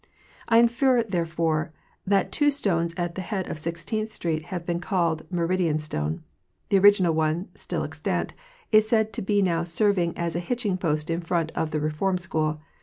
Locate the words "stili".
7.53-7.85